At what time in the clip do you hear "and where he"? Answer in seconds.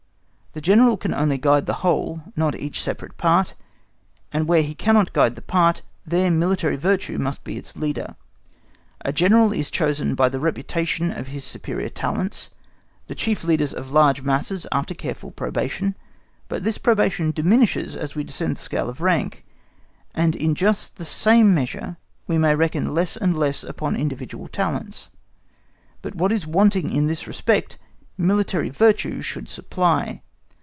4.33-4.75